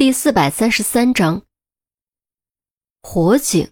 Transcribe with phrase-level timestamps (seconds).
[0.00, 1.42] 第四百三十三章，
[3.02, 3.68] 火警。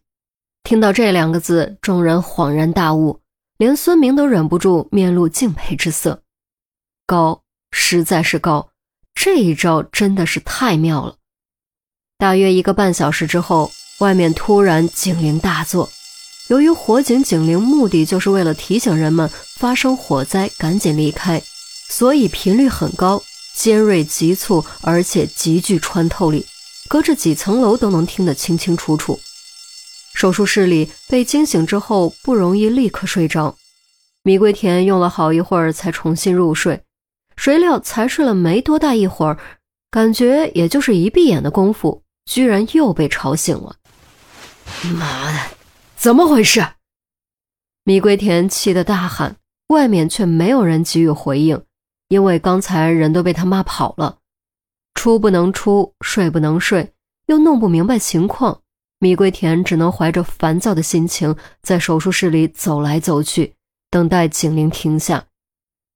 [0.63, 3.23] 听到这两个字，众人恍然大悟，
[3.57, 6.23] 连孙明都忍不住面露敬佩之色。
[7.07, 8.69] 高，实在是高，
[9.15, 11.17] 这一招真的是太妙了。
[12.19, 15.89] 大约一个半小时之后，外面突然警铃大作。
[16.51, 21.43] 由于火警警铃目的就是为了提醒人们发生火灾赶紧离开，
[21.89, 23.23] 所以频率很高。
[23.59, 26.47] 尖锐、急促，而且极具穿透力，
[26.89, 29.19] 隔着几层楼都能听得清清楚楚。
[30.15, 33.57] 手术室里被惊醒之后不容易立刻睡着，
[34.23, 36.81] 米桂田用了好一会儿才重新入睡。
[37.37, 39.37] 谁料才睡了没多大一会儿，
[39.91, 43.75] 感觉也就是一闭眼的功夫，居然又被吵醒了。
[44.95, 45.39] 妈的，
[45.97, 46.65] 怎么回事？
[47.83, 49.35] 米桂田气得大喊，
[49.71, 51.61] 外面却没有人给予回应。
[52.09, 54.19] 因为刚才人都被他骂跑了，
[54.95, 56.93] 出不能出，睡不能睡，
[57.27, 58.63] 又弄不明白情况，
[58.99, 63.55] 米桂田只能怀着烦躁的心情在手术室里走来走去，
[63.91, 65.27] 等待警铃停下。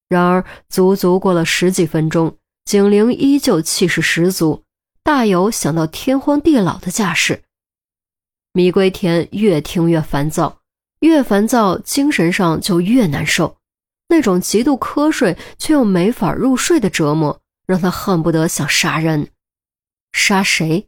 [0.09, 4.63] 然而，足足过了十几分钟，警铃依旧气势十足，
[5.03, 7.43] 大有想到天荒地老的架势。
[8.53, 10.59] 米桂田越听越烦躁，
[11.01, 13.57] 越烦躁，精神上就越难受。
[14.13, 19.31] 那种极度瞌睡却又没法入睡的折磨，让他恨不得想杀人。
[20.13, 20.87] 杀谁？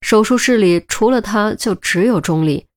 [0.00, 2.68] 手术室里除了他就只有钟离，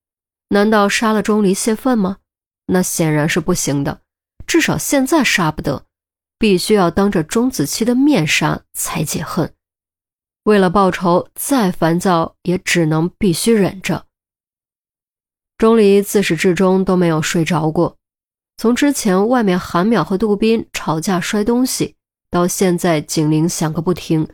[0.50, 2.18] 难道杀了钟离泄愤吗？
[2.66, 4.02] 那显然是不行的，
[4.48, 5.86] 至少现在杀不得，
[6.40, 9.54] 必须要当着钟子期的面杀才解恨。
[10.46, 14.08] 为了报仇，再烦躁也只能必须忍着。
[15.60, 17.98] 钟离自始至终都没有睡着过。
[18.58, 21.96] 从之前外面韩淼和杜宾吵架摔东西，
[22.30, 24.28] 到现在警铃响个不停，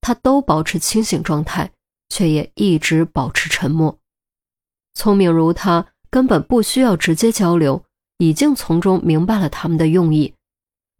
[0.00, 1.70] 他都保持清醒状态，
[2.10, 3.98] 却也一直保持沉默。
[4.94, 7.82] 聪明如他，根本不需要直接交流，
[8.18, 10.34] 已经从中明白了他们的用意。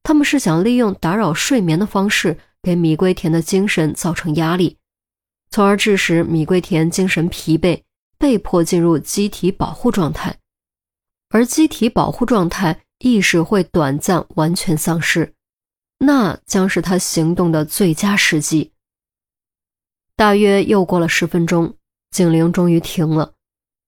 [0.03, 4.79] 他们是想利用打扰睡眠的方式，给米龟田的精神造成压力，
[5.51, 7.83] 从而致使米龟田精神疲惫，
[8.19, 10.39] 被迫进入机体保护状态。
[11.33, 15.33] 而机体保护状态，意识会短暂完全丧失，
[15.97, 18.71] 那将是他行动的最佳时机。
[20.15, 21.75] 大约又过了十分钟，
[22.11, 23.33] 警铃终于停了。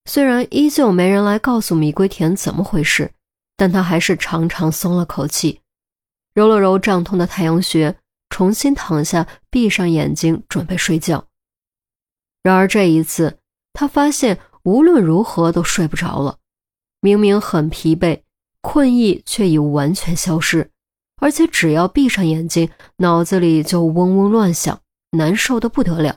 [0.07, 3.13] 虽然依旧没人来告诉米龟田怎么回事，
[3.59, 5.61] 但他还是长长松了口气，
[6.33, 7.95] 揉了揉胀痛的太阳穴，
[8.31, 11.29] 重新躺下，闭上眼睛准备睡觉。
[12.43, 13.39] 然而这一次，
[13.75, 16.39] 他发现无论如何都睡不着了。
[17.05, 18.23] 明明很疲惫，
[18.63, 20.71] 困意却已完全消失，
[21.17, 26.17] 而且只要闭上眼睛，脑子里就嗡嗡乱响，难受的不得了。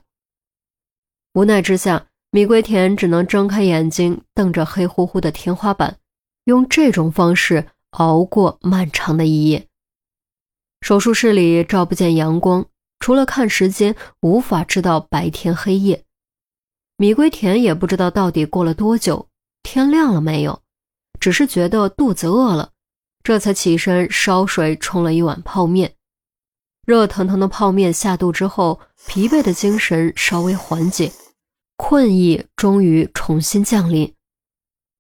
[1.33, 5.97] 无奈之下，米龟田只能睁开眼睛，瞪着黑乎乎的天花板，
[6.45, 9.67] 用这种方式熬过漫长的一夜。
[10.79, 12.65] 手术室里照不见阳光，
[13.01, 16.05] 除了看时间，无法知道白天黑夜。
[16.95, 19.27] 米龟田也不知道到底过了多久，
[19.63, 20.61] 天亮了没有。
[21.19, 22.71] 只是觉得肚子饿了，
[23.23, 25.93] 这才起身烧水冲了一碗泡面。
[26.85, 31.11] 热腾腾的泡面下肚之后，疲惫的精神稍微缓解，
[31.75, 34.13] 困意终于重新降临。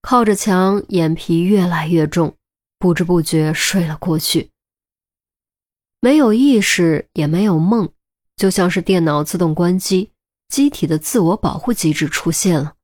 [0.01, 2.35] 靠着墙，眼皮越来越重，
[2.77, 4.51] 不知不觉睡了过去。
[5.99, 7.89] 没有意识，也没有梦，
[8.35, 10.11] 就像是电脑自动关机，
[10.47, 12.75] 机体的自我保护机制出现了。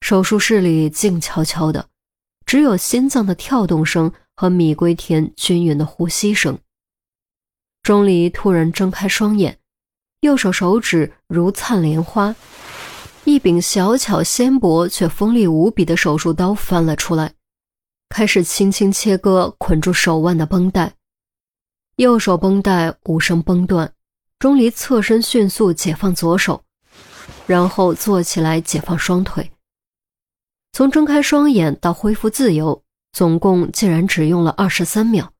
[0.00, 1.88] 手术室里静悄悄的，
[2.44, 6.58] 只有心脏的跳动声和米龟田均匀的呼吸声。
[7.82, 9.58] 钟离突然睁开双眼，
[10.20, 12.34] 右手手指如灿莲花，
[13.24, 17.34] 一柄小巧纤薄却锋利无比的手术刀翻了出来，
[18.08, 20.94] 开始轻轻切割捆住手腕的绷带。
[21.96, 23.92] 右手绷带无声崩断，
[24.38, 26.64] 钟离侧身迅速解放左手，
[27.46, 29.50] 然后坐起来解放双腿。
[30.80, 32.82] 从睁开双眼到恢复自由，
[33.12, 35.30] 总共竟然只用了二十三秒。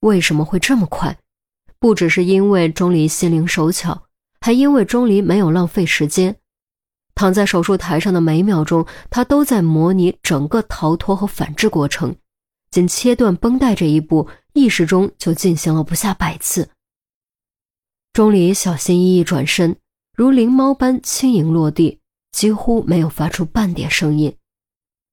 [0.00, 1.18] 为什么会这么快？
[1.78, 4.02] 不只是因为钟离心灵手巧，
[4.42, 6.36] 还因为钟离没有浪费时间。
[7.14, 12.14] 躺在手术台上的每秒钟，他都在模拟整个逃脱和反制过程。
[12.70, 16.68] 仅切断绷带这一步，意识中就进行了不下百次。
[18.12, 19.78] 钟离小心翼翼转身，
[20.14, 22.00] 如灵猫般轻盈落地，
[22.32, 24.36] 几乎没有发出半点声音。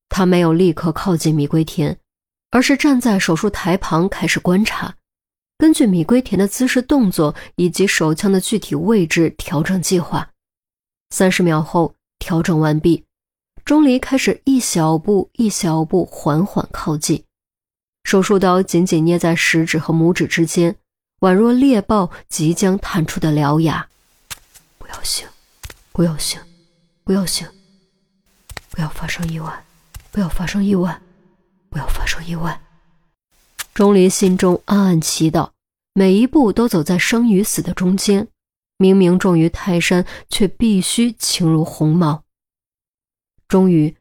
[0.10, 1.98] 他没有立刻靠近米龟田，
[2.52, 4.96] 而是站在手术台旁开始观察。
[5.58, 10.30] 根据米龟田的姿势、动作以及手枪的具体位置调整计划。
[11.10, 13.06] 三十秒后，调整完毕，
[13.64, 17.24] 钟离开始一小步一小步缓缓靠近，
[18.04, 20.76] 手术刀紧紧捏在食指和拇指之间，
[21.22, 23.88] 宛若猎豹即将探出的獠牙。
[24.78, 25.26] 不要醒，
[25.94, 26.40] 不要醒，
[27.06, 27.48] 不要醒，
[28.70, 29.65] 不要发生意外，
[30.16, 31.02] 不要发生意外，
[31.70, 32.62] 不要发生意外。
[33.74, 35.50] 钟离心中暗暗祈祷，
[35.94, 38.30] 每一步都走在生与死的中间。
[38.78, 42.24] 明明重于泰山，却必须轻如鸿毛。
[43.50, 43.98] 终于，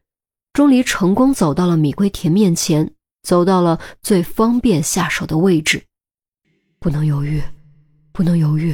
[0.53, 5.83] 钟离成功走到了米龟田面前，走到了最方便下手的位置。
[6.79, 7.43] 不能犹豫，
[8.13, 8.73] 不能犹豫，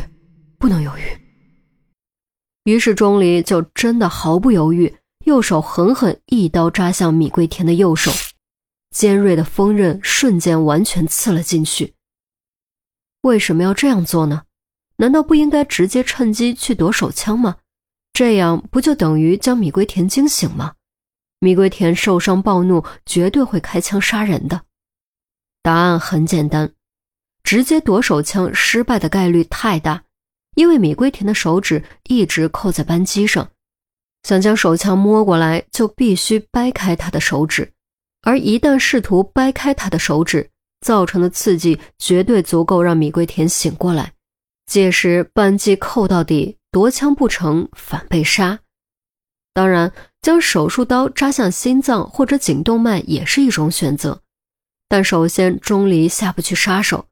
[0.59, 1.01] 不能犹豫。
[2.65, 4.95] 于是，钟离就真的毫不犹豫，
[5.25, 8.11] 右手狠狠一刀扎向米龟田的右手。
[8.91, 11.95] 尖锐的锋刃瞬间完全刺了进去。
[13.21, 14.43] 为什么要这样做呢？
[14.97, 17.57] 难道不应该直接趁机去夺手枪吗？
[18.11, 20.73] 这样不就等于将米龟田惊醒吗？
[21.39, 24.63] 米龟田受伤暴怒，绝对会开枪杀人的。
[25.63, 26.73] 答案很简单，
[27.43, 30.03] 直接夺手枪失败的概率太大，
[30.55, 33.49] 因为米龟田的手指一直扣在扳机上，
[34.23, 37.71] 想将手枪摸过来，就必须掰开他的手指。
[38.21, 40.49] 而一旦试图掰开他的手指，
[40.85, 44.13] 造成的刺激绝对足够让米龟田醒过来。
[44.67, 48.59] 届时扳机扣到底，夺枪不成反被杀。
[49.53, 49.91] 当然，
[50.21, 54.21] 将手术刀扎向心脏或者颈动脉也是一种选择。
[54.87, 57.05] 但首先，钟离下不去杀手；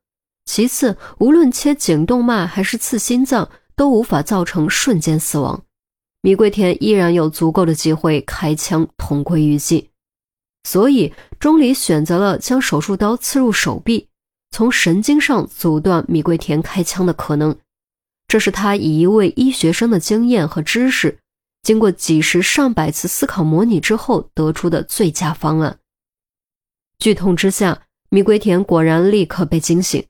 [0.46, 5.64] 其次，无论切颈动脉还是刺心脏，都无法造成瞬间死亡。
[6.22, 9.88] 米龟田依然有足够的机会开枪同归于尽。
[10.64, 14.08] 所以，钟离选择了将手术刀刺入手臂，
[14.52, 17.58] 从神经上阻断米桂田开枪的可能。
[18.28, 21.18] 这是他以一位医学生的经验和知识，
[21.64, 25.80] 经过几十上百次思考模拟之后得出的最佳方案。
[27.00, 30.06] 剧痛之下，米桂田果然立刻被惊醒，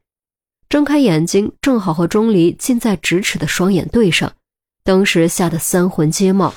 [0.68, 4.34] 睁开眼睛，正好和钟离近在咫尺的双眼对上，
[4.84, 6.54] 当时吓得三魂皆冒。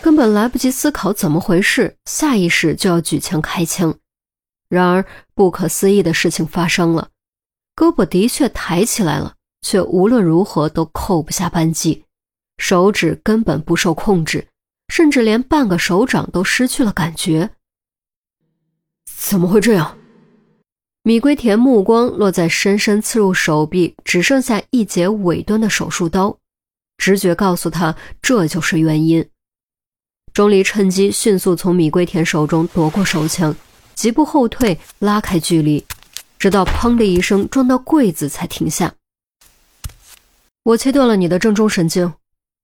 [0.00, 3.94] 根本来不及思考怎么回事，下意识就要举枪开枪。
[4.68, 5.04] 然而，
[5.34, 7.10] 不可思议的事情发生了：
[7.76, 12.04] 胳膊的确抬起来了，却无论如何都扣不下扳机，
[12.58, 14.48] 手指根本不受控制，
[14.88, 17.50] 甚至连半个手掌都失去了感觉。
[19.06, 19.96] 怎么会这样？
[21.04, 26.36] 米龟田目光落在深深刺入手臂、只剩下一截尾端的手术刀，
[26.98, 29.28] 直觉告诉他，这就是原因。
[30.32, 33.54] 钟离趁机迅速从米龟田手中夺过手枪，
[33.94, 35.84] 疾步后退，拉开距离，
[36.38, 38.94] 直到砰的一声撞到柜子才停下。
[40.64, 42.14] 我切断了你的正中神经，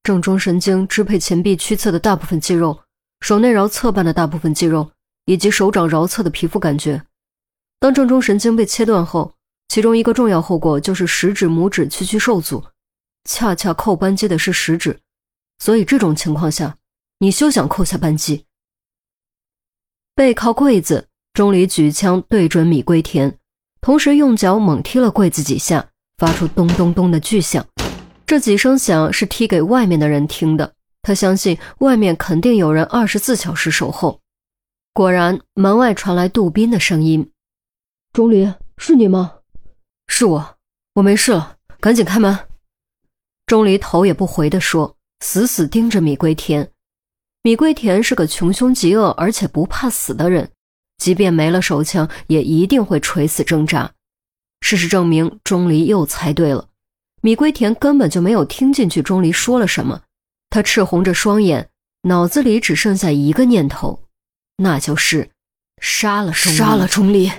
[0.02, 2.78] 正中神经支配前臂屈侧的大部分肌肉，
[3.20, 4.90] 手内桡侧半的大部分肌肉，
[5.26, 7.02] 以及手掌桡侧的皮肤感觉。
[7.80, 9.34] 当正中神经被切断后，
[9.68, 12.64] 其中一个重要后果就是食指、拇指屈曲受阻，
[13.24, 15.00] 恰恰扣扳机的是食指，
[15.58, 16.78] 所以这种情况下。
[17.20, 18.46] 你休想扣下扳机！
[20.14, 23.36] 背靠柜子，钟离举枪对准米龟田，
[23.80, 27.66] 同时用脚猛踢了柜子几下，发出咚咚咚的巨响。
[28.24, 34.20] 这几声响是踢给外面的人听的，他相信外面肯定有人二十四小时守候。
[34.92, 37.32] 果然，门外传来杜宾的声音
[38.14, 39.38] ：“钟离，是你吗？
[40.06, 40.56] 是我，
[40.94, 42.38] 我没事了，赶紧开门。”
[43.48, 46.70] 钟离头也不回地说，死死盯着米龟田。
[47.42, 50.50] 米龟田是个穷凶极恶而且不怕死的人，
[50.98, 53.90] 即便没了手枪，也一定会垂死挣扎。
[54.60, 56.68] 事实证明，钟离又猜对了。
[57.22, 60.02] 米龟田根本就没有听进去钟离说了什么，
[60.50, 61.70] 他赤红着双眼，
[62.02, 64.02] 脑子里只剩下一个念头，
[64.58, 65.30] 那就是
[65.80, 67.32] 杀了杀了钟离。